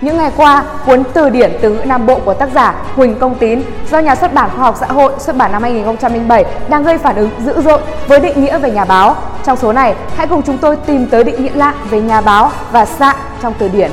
Những 0.00 0.16
ngày 0.16 0.30
qua, 0.36 0.64
cuốn 0.86 1.02
Từ 1.14 1.30
điển 1.30 1.52
từ 1.60 1.70
ngữ 1.70 1.84
Nam 1.84 2.06
Bộ 2.06 2.20
của 2.24 2.34
tác 2.34 2.48
giả 2.54 2.74
Huỳnh 2.94 3.18
Công 3.18 3.34
Tín 3.34 3.62
do 3.90 3.98
nhà 3.98 4.14
xuất 4.14 4.34
bản 4.34 4.50
Khoa 4.56 4.64
học 4.64 4.76
Xã 4.80 4.86
hội 4.86 5.12
xuất 5.18 5.36
bản 5.36 5.52
năm 5.52 5.62
2007 5.62 6.44
đang 6.68 6.82
gây 6.82 6.98
phản 6.98 7.16
ứng 7.16 7.30
dữ 7.44 7.60
dội 7.60 7.80
với 8.06 8.20
định 8.20 8.44
nghĩa 8.44 8.58
về 8.58 8.70
nhà 8.70 8.84
báo. 8.84 9.16
Trong 9.44 9.56
số 9.56 9.72
này, 9.72 9.94
hãy 10.16 10.26
cùng 10.26 10.42
chúng 10.42 10.58
tôi 10.58 10.76
tìm 10.76 11.06
tới 11.06 11.24
định 11.24 11.44
nghĩa 11.44 11.54
lạ 11.54 11.74
về 11.90 12.00
nhà 12.00 12.20
báo 12.20 12.50
và 12.72 12.84
xạ 12.84 13.14
trong 13.42 13.54
từ 13.58 13.68
điển. 13.68 13.90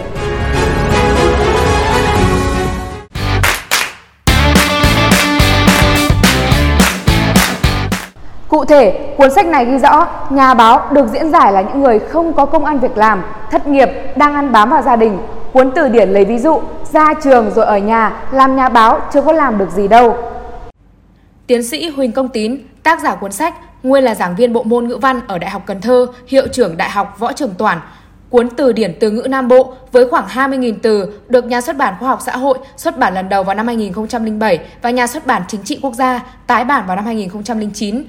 Cụ 8.48 8.66
thể, 8.66 9.14
cuốn 9.18 9.34
sách 9.34 9.46
này 9.46 9.66
ghi 9.66 9.78
rõ 9.78 10.08
nhà 10.30 10.54
báo 10.54 10.82
được 10.92 11.08
diễn 11.08 11.32
giải 11.32 11.54
là 11.54 11.62
những 11.62 11.82
người 11.82 12.00
không 12.00 12.34
có 12.34 12.46
công 12.46 12.66
ăn 12.66 12.80
việc 12.80 12.98
làm, 12.98 13.24
thất 13.52 13.68
nghiệp, 13.68 13.90
đang 14.16 14.34
ăn 14.34 14.52
bám 14.52 14.70
vào 14.70 14.82
gia 14.82 14.96
đình. 14.96 15.20
Cuốn 15.54 15.72
từ 15.76 15.90
điển 15.90 16.10
lấy 16.10 16.26
ví 16.26 16.38
dụ, 16.38 16.62
ra 16.92 17.14
trường 17.24 17.52
rồi 17.52 17.66
ở 17.66 17.78
nhà, 17.78 18.24
làm 18.32 18.56
nhà 18.56 18.70
báo 18.70 19.00
chưa 19.14 19.22
có 19.22 19.32
làm 19.32 19.58
được 19.58 19.72
gì 19.72 19.88
đâu. 19.88 20.18
Tiến 21.48 21.64
sĩ 21.64 21.90
Huỳnh 21.90 22.12
Công 22.12 22.30
Tín, 22.30 22.58
tác 22.84 23.02
giả 23.02 23.16
cuốn 23.16 23.32
sách, 23.32 23.54
nguyên 23.84 24.04
là 24.04 24.16
giảng 24.16 24.36
viên 24.36 24.54
bộ 24.54 24.64
môn 24.64 24.88
ngữ 24.88 24.98
văn 24.98 25.22
ở 25.28 25.38
Đại 25.38 25.50
học 25.50 25.62
Cần 25.66 25.82
Thơ, 25.82 26.08
hiệu 26.28 26.48
trưởng 26.48 26.78
Đại 26.78 26.90
học 26.90 27.16
Võ 27.20 27.34
Trường 27.34 27.54
Toản, 27.58 27.80
Cuốn 28.30 28.50
từ 28.50 28.72
điển 28.72 28.94
từ 29.00 29.12
ngữ 29.12 29.28
Nam 29.30 29.48
Bộ 29.48 29.74
với 29.92 30.08
khoảng 30.08 30.28
20.000 30.28 30.74
từ 30.82 31.20
được 31.28 31.46
Nhà 31.46 31.62
xuất 31.62 31.78
bản 31.78 31.94
Khoa 32.00 32.10
học 32.10 32.20
Xã 32.26 32.38
hội 32.38 32.58
xuất 32.78 32.98
bản 32.98 33.14
lần 33.14 33.30
đầu 33.30 33.44
vào 33.44 33.56
năm 33.56 33.68
2007 33.68 34.60
và 34.82 34.90
Nhà 34.90 35.08
xuất 35.08 35.26
bản 35.28 35.42
Chính 35.48 35.64
trị 35.64 35.80
Quốc 35.82 35.94
gia 35.94 36.26
tái 36.48 36.66
bản 36.66 36.88
vào 36.88 36.96
năm 36.96 37.06
2009. 37.06 38.04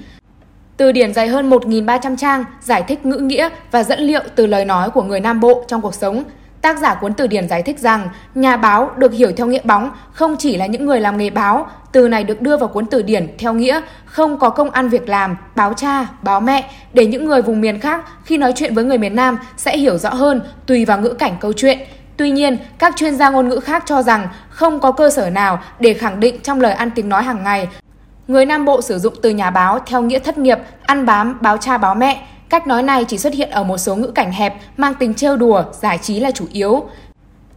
Từ 0.77 0.91
điển 0.91 1.13
dày 1.13 1.27
hơn 1.27 1.49
1.300 1.49 2.15
trang, 2.15 2.43
giải 2.61 2.83
thích 2.87 3.05
ngữ 3.05 3.17
nghĩa 3.17 3.49
và 3.71 3.83
dẫn 3.83 3.99
liệu 3.99 4.21
từ 4.35 4.45
lời 4.45 4.65
nói 4.65 4.89
của 4.89 5.03
người 5.03 5.19
Nam 5.19 5.39
Bộ 5.39 5.63
trong 5.67 5.81
cuộc 5.81 5.93
sống. 5.93 6.23
Tác 6.61 6.79
giả 6.79 6.95
cuốn 6.95 7.13
từ 7.13 7.27
điển 7.27 7.47
giải 7.49 7.63
thích 7.63 7.79
rằng, 7.79 8.09
nhà 8.35 8.57
báo 8.57 8.91
được 8.97 9.13
hiểu 9.13 9.31
theo 9.37 9.47
nghĩa 9.47 9.61
bóng 9.63 9.91
không 10.11 10.35
chỉ 10.39 10.57
là 10.57 10.65
những 10.65 10.85
người 10.85 11.01
làm 11.01 11.17
nghề 11.17 11.29
báo, 11.29 11.67
từ 11.91 12.07
này 12.07 12.23
được 12.23 12.41
đưa 12.41 12.57
vào 12.57 12.69
cuốn 12.69 12.85
từ 12.85 13.01
điển 13.01 13.27
theo 13.37 13.53
nghĩa 13.53 13.81
không 14.05 14.39
có 14.39 14.49
công 14.49 14.71
ăn 14.71 14.89
việc 14.89 15.09
làm, 15.09 15.37
báo 15.55 15.73
cha, 15.73 16.07
báo 16.21 16.39
mẹ 16.39 16.69
để 16.93 17.05
những 17.05 17.25
người 17.25 17.41
vùng 17.41 17.61
miền 17.61 17.79
khác 17.79 18.05
khi 18.23 18.37
nói 18.37 18.53
chuyện 18.55 18.75
với 18.75 18.83
người 18.83 18.97
miền 18.97 19.15
Nam 19.15 19.37
sẽ 19.57 19.77
hiểu 19.77 19.97
rõ 19.97 20.09
hơn 20.09 20.41
tùy 20.65 20.85
vào 20.85 20.99
ngữ 20.99 21.09
cảnh 21.09 21.33
câu 21.39 21.53
chuyện. 21.53 21.79
Tuy 22.17 22.31
nhiên, 22.31 22.57
các 22.79 22.95
chuyên 22.95 23.15
gia 23.15 23.29
ngôn 23.29 23.49
ngữ 23.49 23.59
khác 23.59 23.83
cho 23.85 24.01
rằng 24.01 24.27
không 24.49 24.79
có 24.79 24.91
cơ 24.91 25.09
sở 25.09 25.29
nào 25.29 25.59
để 25.79 25.93
khẳng 25.93 26.19
định 26.19 26.39
trong 26.43 26.61
lời 26.61 26.73
ăn 26.73 26.91
tiếng 26.91 27.09
nói 27.09 27.23
hàng 27.23 27.43
ngày 27.43 27.67
Người 28.29 28.45
Nam 28.45 28.65
Bộ 28.65 28.81
sử 28.81 28.99
dụng 28.99 29.13
từ 29.21 29.29
nhà 29.29 29.49
báo 29.49 29.79
theo 29.85 30.01
nghĩa 30.01 30.19
thất 30.19 30.37
nghiệp, 30.37 30.57
ăn 30.85 31.05
bám, 31.05 31.37
báo 31.41 31.57
cha 31.57 31.77
báo 31.77 31.95
mẹ. 31.95 32.27
Cách 32.49 32.67
nói 32.67 32.83
này 32.83 33.05
chỉ 33.05 33.17
xuất 33.17 33.33
hiện 33.33 33.49
ở 33.49 33.63
một 33.63 33.77
số 33.77 33.95
ngữ 33.95 34.07
cảnh 34.07 34.31
hẹp, 34.31 34.55
mang 34.77 34.93
tính 34.93 35.13
trêu 35.13 35.37
đùa, 35.37 35.63
giải 35.71 35.97
trí 35.97 36.19
là 36.19 36.31
chủ 36.31 36.45
yếu. 36.51 36.83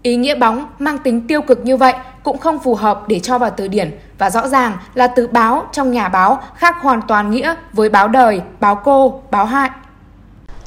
Ý 0.03 0.17
nghĩa 0.17 0.35
bóng 0.35 0.67
mang 0.79 0.99
tính 0.99 1.27
tiêu 1.27 1.43
cực 1.43 1.65
như 1.65 1.77
vậy 1.77 1.95
cũng 2.23 2.39
không 2.39 2.59
phù 2.59 2.75
hợp 2.75 3.09
để 3.09 3.19
cho 3.19 3.39
vào 3.39 3.51
từ 3.51 3.69
điển 3.69 3.99
và 4.19 4.31
rõ 4.31 4.49
ràng 4.49 4.77
là 4.95 5.07
từ 5.07 5.27
báo 5.27 5.67
trong 5.73 5.91
nhà 5.91 6.09
báo 6.09 6.43
khác 6.57 6.77
hoàn 6.81 7.03
toàn 7.03 7.31
nghĩa 7.31 7.55
với 7.73 7.89
báo 7.89 8.09
đời, 8.09 8.41
báo 8.61 8.75
cô, 8.85 9.23
báo 9.31 9.45
hại. 9.45 9.71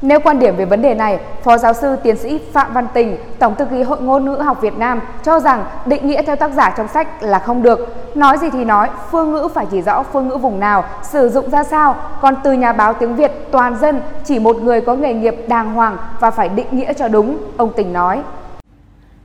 Nêu 0.06 0.20
quan 0.20 0.40
điểm 0.40 0.56
về 0.56 0.66
vấn 0.66 0.82
đề 0.82 0.94
này, 0.94 1.20
Phó 1.44 1.58
giáo 1.58 1.74
sư 1.74 1.96
tiến 2.04 2.18
sĩ 2.18 2.40
Phạm 2.54 2.74
Văn 2.74 2.88
Tình, 2.94 3.18
Tổng 3.40 3.56
thư 3.56 3.66
ký 3.66 3.84
Hội 3.84 4.02
ngôn 4.02 4.26
ngữ 4.26 4.36
học 4.36 4.62
Việt 4.62 4.78
Nam 4.78 5.02
cho 5.24 5.40
rằng 5.40 5.66
định 5.86 6.08
nghĩa 6.08 6.22
theo 6.22 6.36
tác 6.36 6.52
giả 6.54 6.74
trong 6.78 6.88
sách 6.88 7.24
là 7.24 7.40
không 7.40 7.62
được. 7.62 7.96
Nói 8.16 8.38
gì 8.38 8.50
thì 8.50 8.66
nói, 8.66 8.90
phương 9.12 9.32
ngữ 9.32 9.48
phải 9.54 9.66
chỉ 9.72 9.82
rõ 9.82 10.04
phương 10.04 10.28
ngữ 10.28 10.38
vùng 10.38 10.60
nào, 10.60 10.84
sử 11.04 11.30
dụng 11.30 11.50
ra 11.50 11.64
sao, 11.64 11.96
còn 12.22 12.36
từ 12.44 12.54
nhà 12.54 12.74
báo 12.74 12.94
tiếng 12.94 13.16
Việt 13.16 13.32
toàn 13.52 13.78
dân 13.82 14.02
chỉ 14.26 14.40
một 14.40 14.62
người 14.62 14.82
có 14.82 14.96
nghề 14.96 15.14
nghiệp 15.14 15.36
đàng 15.48 15.74
hoàng 15.74 15.98
và 16.20 16.32
phải 16.32 16.50
định 16.50 16.68
nghĩa 16.72 16.94
cho 16.94 17.08
đúng, 17.08 17.38
ông 17.58 17.72
Tình 17.76 17.94
nói. 17.94 18.22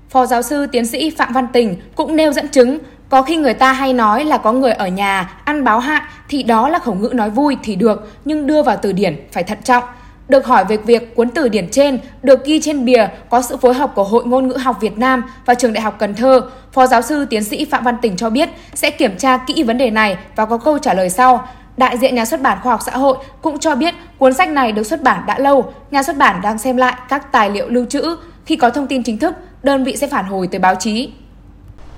Phó 0.08 0.26
giáo 0.26 0.42
sư 0.42 0.66
tiến 0.66 0.86
sĩ 0.86 1.10
Phạm 1.18 1.32
Văn 1.32 1.46
Tình 1.52 1.76
cũng 1.94 2.16
nêu 2.16 2.32
dẫn 2.32 2.48
chứng 2.48 2.78
có 3.08 3.22
khi 3.22 3.36
người 3.36 3.54
ta 3.54 3.72
hay 3.72 3.92
nói 3.92 4.24
là 4.24 4.38
có 4.38 4.52
người 4.52 4.72
ở 4.72 4.88
nhà 4.88 5.30
ăn 5.44 5.64
báo 5.64 5.78
hại 5.78 6.02
thì 6.28 6.42
đó 6.42 6.68
là 6.68 6.78
khẩu 6.78 6.94
ngữ 6.94 7.10
nói 7.14 7.30
vui 7.30 7.56
thì 7.62 7.76
được 7.76 8.08
nhưng 8.24 8.46
đưa 8.46 8.62
vào 8.62 8.76
từ 8.82 8.92
điển 8.92 9.16
phải 9.32 9.42
thận 9.42 9.58
trọng. 9.64 9.84
Được 10.30 10.46
hỏi 10.46 10.64
về 10.64 10.76
việc 10.76 11.14
cuốn 11.16 11.30
từ 11.30 11.48
điển 11.48 11.68
trên 11.70 11.98
được 12.22 12.44
ghi 12.44 12.60
trên 12.60 12.84
bìa 12.84 13.06
có 13.30 13.42
sự 13.42 13.56
phối 13.56 13.74
hợp 13.74 13.92
của 13.94 14.04
Hội 14.04 14.24
Ngôn 14.24 14.48
ngữ 14.48 14.56
học 14.56 14.76
Việt 14.80 14.98
Nam 14.98 15.22
và 15.46 15.54
Trường 15.54 15.72
Đại 15.72 15.82
học 15.82 15.96
Cần 15.98 16.14
Thơ, 16.14 16.40
Phó 16.72 16.86
giáo 16.86 17.02
sư 17.02 17.24
tiến 17.30 17.44
sĩ 17.44 17.64
Phạm 17.64 17.84
Văn 17.84 17.96
Tỉnh 18.02 18.16
cho 18.16 18.30
biết 18.30 18.48
sẽ 18.74 18.90
kiểm 18.90 19.16
tra 19.16 19.36
kỹ 19.36 19.62
vấn 19.62 19.78
đề 19.78 19.90
này 19.90 20.16
và 20.36 20.46
có 20.46 20.58
câu 20.58 20.78
trả 20.78 20.94
lời 20.94 21.10
sau. 21.10 21.48
Đại 21.76 21.98
diện 21.98 22.14
nhà 22.14 22.24
xuất 22.24 22.42
bản 22.42 22.58
Khoa 22.62 22.72
học 22.72 22.80
Xã 22.86 22.92
hội 22.92 23.16
cũng 23.42 23.58
cho 23.58 23.74
biết 23.74 23.94
cuốn 24.18 24.34
sách 24.34 24.48
này 24.48 24.72
được 24.72 24.82
xuất 24.82 25.02
bản 25.02 25.22
đã 25.26 25.38
lâu, 25.38 25.72
nhà 25.90 26.02
xuất 26.02 26.16
bản 26.16 26.40
đang 26.42 26.58
xem 26.58 26.76
lại 26.76 26.94
các 27.08 27.32
tài 27.32 27.50
liệu 27.50 27.68
lưu 27.68 27.84
trữ. 27.84 28.16
Khi 28.44 28.56
có 28.56 28.70
thông 28.70 28.86
tin 28.86 29.02
chính 29.02 29.18
thức, 29.18 29.34
đơn 29.62 29.84
vị 29.84 29.96
sẽ 29.96 30.06
phản 30.06 30.24
hồi 30.24 30.46
tới 30.46 30.58
báo 30.58 30.74
chí. 30.74 31.12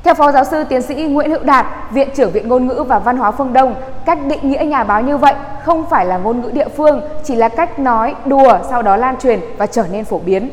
Theo 0.05 0.15
Phó 0.15 0.33
Giáo 0.33 0.45
sư 0.45 0.65
Tiến 0.65 0.83
sĩ 0.83 0.95
Nguyễn 0.95 1.31
Hữu 1.31 1.43
Đạt, 1.43 1.67
Viện 1.91 2.09
trưởng 2.17 2.31
Viện 2.33 2.49
Ngôn 2.49 2.67
ngữ 2.67 2.85
và 2.89 2.99
Văn 2.99 3.17
hóa 3.17 3.31
Phương 3.31 3.53
Đông, 3.53 3.75
cách 4.07 4.19
định 4.27 4.51
nghĩa 4.51 4.65
nhà 4.65 4.85
báo 4.85 5.03
như 5.03 5.17
vậy 5.17 5.35
không 5.65 5.85
phải 5.91 6.07
là 6.07 6.19
ngôn 6.19 6.41
ngữ 6.41 6.51
địa 6.51 6.69
phương, 6.77 7.01
chỉ 7.25 7.35
là 7.35 7.49
cách 7.49 7.79
nói 7.79 8.15
đùa 8.25 8.59
sau 8.71 8.83
đó 8.83 8.97
lan 8.97 9.17
truyền 9.23 9.41
và 9.57 9.67
trở 9.67 9.87
nên 9.93 10.05
phổ 10.05 10.19
biến. 10.19 10.51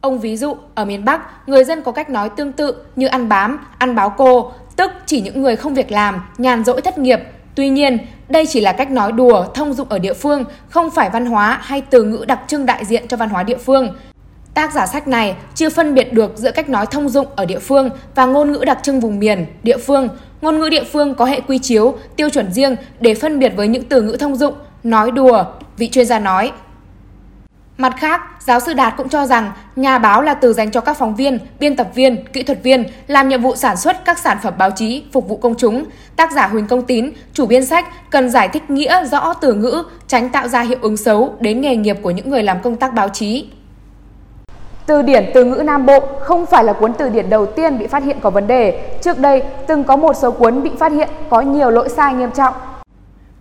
Ông 0.00 0.18
ví 0.18 0.36
dụ, 0.36 0.56
ở 0.74 0.84
miền 0.84 1.04
Bắc, 1.04 1.48
người 1.48 1.64
dân 1.64 1.82
có 1.82 1.92
cách 1.92 2.10
nói 2.10 2.28
tương 2.28 2.52
tự 2.52 2.74
như 2.96 3.06
ăn 3.06 3.28
bám, 3.28 3.66
ăn 3.78 3.94
báo 3.94 4.10
cô, 4.16 4.52
tức 4.76 4.90
chỉ 5.06 5.20
những 5.20 5.42
người 5.42 5.56
không 5.56 5.74
việc 5.74 5.92
làm, 5.92 6.22
nhàn 6.38 6.64
rỗi 6.64 6.80
thất 6.80 6.98
nghiệp. 6.98 7.20
Tuy 7.54 7.68
nhiên, 7.68 7.98
đây 8.28 8.46
chỉ 8.46 8.60
là 8.60 8.72
cách 8.72 8.90
nói 8.90 9.12
đùa 9.12 9.44
thông 9.54 9.72
dụng 9.72 9.88
ở 9.88 9.98
địa 9.98 10.14
phương, 10.14 10.44
không 10.68 10.90
phải 10.90 11.10
văn 11.10 11.26
hóa 11.26 11.58
hay 11.62 11.80
từ 11.80 12.02
ngữ 12.02 12.24
đặc 12.28 12.40
trưng 12.46 12.66
đại 12.66 12.84
diện 12.84 13.08
cho 13.08 13.16
văn 13.16 13.28
hóa 13.28 13.42
địa 13.42 13.58
phương. 13.58 13.94
Tác 14.58 14.72
giả 14.72 14.86
sách 14.86 15.08
này 15.08 15.36
chưa 15.54 15.68
phân 15.68 15.94
biệt 15.94 16.12
được 16.12 16.32
giữa 16.36 16.50
cách 16.50 16.68
nói 16.68 16.86
thông 16.86 17.08
dụng 17.08 17.26
ở 17.36 17.44
địa 17.44 17.58
phương 17.58 17.90
và 18.14 18.24
ngôn 18.26 18.52
ngữ 18.52 18.64
đặc 18.66 18.78
trưng 18.82 19.00
vùng 19.00 19.18
miền, 19.18 19.46
địa 19.62 19.76
phương. 19.76 20.08
Ngôn 20.40 20.58
ngữ 20.58 20.68
địa 20.68 20.84
phương 20.84 21.14
có 21.14 21.24
hệ 21.24 21.40
quy 21.40 21.58
chiếu, 21.58 21.94
tiêu 22.16 22.30
chuẩn 22.30 22.52
riêng 22.52 22.76
để 23.00 23.14
phân 23.14 23.38
biệt 23.38 23.52
với 23.56 23.68
những 23.68 23.82
từ 23.84 24.02
ngữ 24.02 24.16
thông 24.20 24.36
dụng, 24.36 24.54
nói 24.82 25.10
đùa, 25.10 25.44
vị 25.76 25.88
chuyên 25.88 26.06
gia 26.06 26.18
nói. 26.18 26.52
Mặt 27.76 27.94
khác, 27.98 28.20
giáo 28.40 28.60
sư 28.60 28.74
Đạt 28.74 28.94
cũng 28.96 29.08
cho 29.08 29.26
rằng 29.26 29.52
nhà 29.76 29.98
báo 29.98 30.22
là 30.22 30.34
từ 30.34 30.52
dành 30.52 30.70
cho 30.70 30.80
các 30.80 30.98
phóng 30.98 31.16
viên, 31.16 31.38
biên 31.60 31.76
tập 31.76 31.88
viên, 31.94 32.24
kỹ 32.32 32.42
thuật 32.42 32.62
viên 32.62 32.84
làm 33.06 33.28
nhiệm 33.28 33.42
vụ 33.42 33.56
sản 33.56 33.76
xuất 33.76 34.04
các 34.04 34.18
sản 34.18 34.38
phẩm 34.42 34.54
báo 34.58 34.70
chí 34.70 35.02
phục 35.12 35.28
vụ 35.28 35.36
công 35.36 35.54
chúng. 35.58 35.84
Tác 36.16 36.32
giả 36.32 36.46
Huỳnh 36.46 36.66
Công 36.66 36.82
Tín, 36.82 37.10
chủ 37.32 37.46
biên 37.46 37.64
sách 37.64 38.10
cần 38.10 38.30
giải 38.30 38.48
thích 38.48 38.70
nghĩa 38.70 39.04
rõ 39.04 39.34
từ 39.34 39.54
ngữ, 39.54 39.82
tránh 40.06 40.28
tạo 40.28 40.48
ra 40.48 40.60
hiệu 40.60 40.78
ứng 40.80 40.96
xấu 40.96 41.34
đến 41.40 41.60
nghề 41.60 41.76
nghiệp 41.76 41.98
của 42.02 42.10
những 42.10 42.30
người 42.30 42.42
làm 42.42 42.60
công 42.62 42.76
tác 42.76 42.94
báo 42.94 43.08
chí. 43.08 43.46
Từ 44.88 45.02
điển 45.02 45.30
từ 45.34 45.44
ngữ 45.44 45.62
Nam 45.64 45.86
Bộ 45.86 46.00
không 46.20 46.46
phải 46.46 46.64
là 46.64 46.72
cuốn 46.72 46.92
từ 46.92 47.08
điển 47.08 47.30
đầu 47.30 47.46
tiên 47.46 47.78
bị 47.78 47.86
phát 47.86 48.02
hiện 48.02 48.16
có 48.20 48.30
vấn 48.30 48.46
đề. 48.46 48.90
Trước 49.02 49.18
đây, 49.18 49.42
từng 49.66 49.84
có 49.84 49.96
một 49.96 50.16
số 50.16 50.30
cuốn 50.30 50.62
bị 50.62 50.70
phát 50.78 50.92
hiện 50.92 51.08
có 51.30 51.40
nhiều 51.40 51.70
lỗi 51.70 51.88
sai 51.88 52.14
nghiêm 52.14 52.30
trọng. 52.30 52.54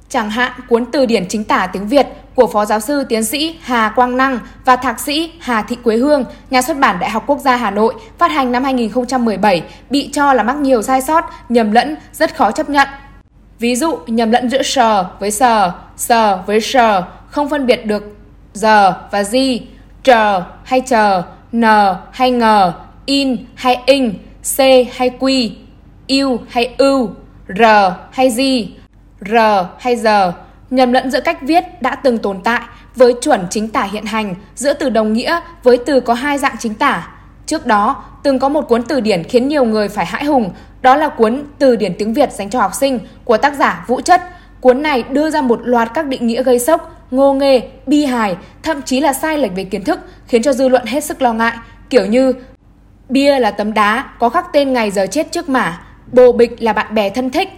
Chẳng 0.09 0.29
hạn 0.29 0.51
cuốn 0.69 0.85
từ 0.85 1.05
điển 1.05 1.27
chính 1.27 1.43
tả 1.43 1.67
tiếng 1.73 1.87
Việt 1.87 2.07
của 2.35 2.47
Phó 2.47 2.65
Giáo 2.65 2.79
sư 2.79 3.03
Tiến 3.09 3.23
sĩ 3.23 3.59
Hà 3.61 3.93
Quang 3.95 4.17
Năng 4.17 4.39
và 4.65 4.75
Thạc 4.75 4.99
sĩ 4.99 5.31
Hà 5.39 5.61
Thị 5.61 5.77
Quế 5.83 5.95
Hương, 5.95 6.23
nhà 6.49 6.61
xuất 6.61 6.77
bản 6.79 6.99
Đại 6.99 7.09
học 7.09 7.23
Quốc 7.27 7.39
gia 7.39 7.55
Hà 7.55 7.71
Nội, 7.71 7.93
phát 8.17 8.31
hành 8.31 8.51
năm 8.51 8.63
2017, 8.63 9.63
bị 9.89 10.09
cho 10.13 10.33
là 10.33 10.43
mắc 10.43 10.55
nhiều 10.57 10.81
sai 10.81 11.01
sót, 11.01 11.25
nhầm 11.49 11.71
lẫn, 11.71 11.95
rất 12.13 12.35
khó 12.35 12.51
chấp 12.51 12.69
nhận. 12.69 12.87
Ví 13.59 13.75
dụ, 13.75 13.97
nhầm 14.07 14.31
lẫn 14.31 14.49
giữa 14.49 14.63
sờ 14.63 15.05
với 15.19 15.31
sờ, 15.31 15.71
sờ 15.97 16.39
với 16.45 16.61
sờ, 16.61 17.03
không 17.29 17.49
phân 17.49 17.65
biệt 17.65 17.85
được 17.85 18.03
giờ 18.53 18.93
và 19.11 19.23
gì, 19.23 19.61
chờ 20.03 20.43
hay 20.63 20.81
chờ, 20.81 21.23
n 21.51 21.63
hay 22.11 22.31
ngờ, 22.31 22.73
in 23.05 23.37
hay 23.55 23.77
in, 23.85 24.13
c 24.57 24.59
hay 24.93 25.09
quy, 25.19 25.57
yêu 26.07 26.39
hay 26.49 26.75
ưu, 26.77 27.09
r 27.47 27.61
hay 28.11 28.29
gì, 28.29 28.75
r 29.21 29.35
hay 29.79 29.95
giờ, 29.95 30.33
nhầm 30.69 30.93
lẫn 30.93 31.11
giữa 31.11 31.21
cách 31.21 31.37
viết 31.41 31.81
đã 31.81 31.95
từng 31.95 32.17
tồn 32.17 32.41
tại 32.43 32.61
với 32.95 33.13
chuẩn 33.21 33.47
chính 33.49 33.67
tả 33.69 33.83
hiện 33.83 34.05
hành 34.05 34.35
giữa 34.55 34.73
từ 34.73 34.89
đồng 34.89 35.13
nghĩa 35.13 35.39
với 35.63 35.77
từ 35.85 35.99
có 35.99 36.13
hai 36.13 36.37
dạng 36.37 36.55
chính 36.59 36.73
tả. 36.73 37.07
Trước 37.45 37.65
đó, 37.65 38.03
từng 38.23 38.39
có 38.39 38.49
một 38.49 38.61
cuốn 38.61 38.83
từ 38.83 38.99
điển 38.99 39.23
khiến 39.23 39.47
nhiều 39.47 39.65
người 39.65 39.89
phải 39.89 40.05
hãi 40.05 40.25
hùng, 40.25 40.49
đó 40.81 40.95
là 40.95 41.09
cuốn 41.09 41.43
Từ 41.59 41.75
điển 41.75 41.93
tiếng 41.97 42.13
Việt 42.13 42.31
dành 42.31 42.49
cho 42.49 42.59
học 42.59 42.73
sinh 42.73 42.99
của 43.23 43.37
tác 43.37 43.53
giả 43.53 43.85
Vũ 43.87 44.01
Chất. 44.01 44.21
Cuốn 44.61 44.81
này 44.81 45.03
đưa 45.03 45.29
ra 45.29 45.41
một 45.41 45.59
loạt 45.63 45.91
các 45.93 46.05
định 46.05 46.27
nghĩa 46.27 46.43
gây 46.43 46.59
sốc, 46.59 46.96
ngô 47.11 47.33
nghê, 47.33 47.61
bi 47.87 48.05
hài, 48.05 48.35
thậm 48.63 48.81
chí 48.81 48.99
là 48.99 49.13
sai 49.13 49.37
lệch 49.37 49.55
về 49.55 49.63
kiến 49.63 49.83
thức, 49.83 49.99
khiến 50.27 50.43
cho 50.43 50.53
dư 50.53 50.67
luận 50.67 50.85
hết 50.85 51.03
sức 51.03 51.21
lo 51.21 51.33
ngại, 51.33 51.53
kiểu 51.89 52.05
như 52.05 52.33
bia 53.09 53.39
là 53.39 53.51
tấm 53.51 53.73
đá 53.73 54.05
có 54.19 54.29
khắc 54.29 54.45
tên 54.53 54.73
ngày 54.73 54.91
giờ 54.91 55.07
chết 55.11 55.31
trước 55.31 55.49
mả, 55.49 55.81
bồ 56.11 56.31
bịch 56.31 56.61
là 56.61 56.73
bạn 56.73 56.95
bè 56.95 57.09
thân 57.09 57.29
thích, 57.29 57.49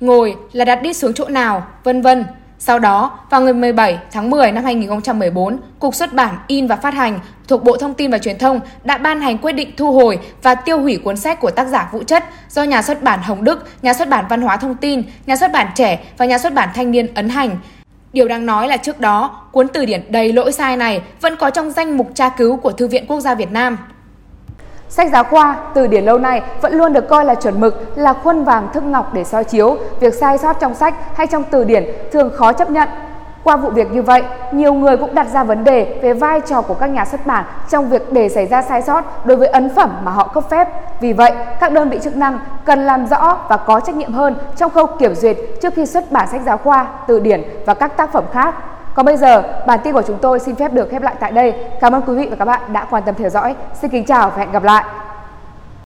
ngồi 0.00 0.36
là 0.52 0.64
đặt 0.64 0.82
đi 0.82 0.92
xuống 0.92 1.12
chỗ 1.14 1.28
nào, 1.28 1.66
vân 1.84 2.02
vân. 2.02 2.24
Sau 2.58 2.78
đó, 2.78 3.18
vào 3.30 3.40
ngày 3.40 3.52
17 3.52 3.98
tháng 4.12 4.30
10 4.30 4.52
năm 4.52 4.64
2014, 4.64 5.58
Cục 5.78 5.94
xuất 5.94 6.12
bản, 6.12 6.34
in 6.46 6.66
và 6.66 6.76
phát 6.76 6.94
hành 6.94 7.20
thuộc 7.48 7.64
Bộ 7.64 7.76
Thông 7.76 7.94
tin 7.94 8.10
và 8.10 8.18
Truyền 8.18 8.38
thông 8.38 8.60
đã 8.84 8.98
ban 8.98 9.20
hành 9.20 9.38
quyết 9.38 9.52
định 9.52 9.70
thu 9.76 9.92
hồi 9.92 10.18
và 10.42 10.54
tiêu 10.54 10.80
hủy 10.80 10.96
cuốn 11.04 11.16
sách 11.16 11.40
của 11.40 11.50
tác 11.50 11.68
giả 11.68 11.88
Vũ 11.92 12.02
Chất 12.02 12.24
do 12.48 12.62
nhà 12.62 12.82
xuất 12.82 13.02
bản 13.02 13.20
Hồng 13.22 13.44
Đức, 13.44 13.68
nhà 13.82 13.94
xuất 13.94 14.08
bản 14.08 14.24
Văn 14.28 14.42
hóa 14.42 14.56
Thông 14.56 14.74
tin, 14.74 15.02
nhà 15.26 15.36
xuất 15.36 15.52
bản 15.52 15.66
Trẻ 15.74 16.04
và 16.16 16.26
nhà 16.26 16.38
xuất 16.38 16.54
bản 16.54 16.68
Thanh 16.74 16.90
niên 16.90 17.14
ấn 17.14 17.28
hành. 17.28 17.58
Điều 18.16 18.28
đáng 18.28 18.46
nói 18.46 18.68
là 18.68 18.76
trước 18.76 19.00
đó, 19.00 19.30
cuốn 19.52 19.68
từ 19.68 19.84
điển 19.84 20.02
đầy 20.08 20.32
lỗi 20.32 20.52
sai 20.52 20.76
này 20.76 21.02
vẫn 21.20 21.36
có 21.36 21.50
trong 21.50 21.70
danh 21.70 21.96
mục 21.96 22.06
tra 22.14 22.28
cứu 22.28 22.56
của 22.56 22.72
Thư 22.72 22.88
viện 22.88 23.06
Quốc 23.08 23.20
gia 23.20 23.34
Việt 23.34 23.52
Nam. 23.52 23.78
Sách 24.88 25.08
giáo 25.12 25.24
khoa, 25.24 25.56
từ 25.74 25.86
điển 25.86 26.04
lâu 26.04 26.18
nay 26.18 26.42
vẫn 26.60 26.72
luôn 26.72 26.92
được 26.92 27.08
coi 27.08 27.24
là 27.24 27.34
chuẩn 27.34 27.60
mực, 27.60 27.98
là 27.98 28.12
khuôn 28.12 28.44
vàng 28.44 28.68
thước 28.74 28.82
ngọc 28.82 29.14
để 29.14 29.24
soi 29.24 29.44
chiếu. 29.44 29.76
Việc 30.00 30.14
sai 30.14 30.38
sót 30.38 30.60
trong 30.60 30.74
sách 30.74 30.94
hay 31.16 31.26
trong 31.26 31.44
từ 31.50 31.64
điển 31.64 31.84
thường 32.12 32.30
khó 32.34 32.52
chấp 32.52 32.70
nhận. 32.70 32.88
Qua 33.44 33.56
vụ 33.56 33.70
việc 33.70 33.92
như 33.92 34.02
vậy, 34.02 34.22
nhiều 34.52 34.74
người 34.74 34.96
cũng 34.96 35.14
đặt 35.14 35.26
ra 35.32 35.44
vấn 35.44 35.64
đề 35.64 35.98
về 36.02 36.12
vai 36.12 36.40
trò 36.40 36.62
của 36.62 36.74
các 36.74 36.86
nhà 36.86 37.04
xuất 37.04 37.26
bản 37.26 37.44
trong 37.70 37.88
việc 37.88 38.12
để 38.12 38.28
xảy 38.28 38.46
ra 38.46 38.62
sai 38.62 38.82
sót 38.82 39.26
đối 39.26 39.36
với 39.36 39.48
ấn 39.48 39.74
phẩm 39.74 39.90
mà 40.04 40.10
họ 40.10 40.28
cấp 40.34 40.44
phép. 40.50 40.68
Vì 41.00 41.12
vậy, 41.12 41.32
các 41.60 41.72
đơn 41.72 41.88
vị 41.90 41.98
chức 42.02 42.16
năng 42.16 42.38
cần 42.64 42.86
làm 42.86 43.06
rõ 43.06 43.38
và 43.48 43.56
có 43.56 43.80
trách 43.80 43.96
nhiệm 43.96 44.12
hơn 44.12 44.36
trong 44.56 44.70
khâu 44.70 44.86
kiểm 44.86 45.14
duyệt 45.14 45.36
trước 45.62 45.74
khi 45.74 45.86
xuất 45.86 46.12
bản 46.12 46.28
sách 46.28 46.40
giáo 46.46 46.56
khoa, 46.56 46.86
từ 47.06 47.20
điển 47.20 47.42
và 47.66 47.74
các 47.74 47.96
tác 47.96 48.12
phẩm 48.12 48.24
khác. 48.32 48.54
Còn 48.94 49.06
bây 49.06 49.16
giờ, 49.16 49.42
bản 49.66 49.80
tin 49.84 49.94
của 49.94 50.02
chúng 50.02 50.18
tôi 50.18 50.38
xin 50.38 50.54
phép 50.54 50.72
được 50.72 50.90
khép 50.90 51.02
lại 51.02 51.14
tại 51.20 51.32
đây. 51.32 51.54
Cảm 51.80 51.92
ơn 51.92 52.02
quý 52.02 52.14
vị 52.14 52.26
và 52.30 52.36
các 52.36 52.44
bạn 52.44 52.60
đã 52.72 52.86
quan 52.90 53.02
tâm 53.02 53.14
theo 53.14 53.30
dõi. 53.30 53.54
Xin 53.80 53.90
kính 53.90 54.04
chào 54.04 54.30
và 54.30 54.36
hẹn 54.36 54.52
gặp 54.52 54.62
lại. 54.62 54.84